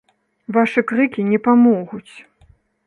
[0.57, 2.13] Вашы крыкі не памогуць.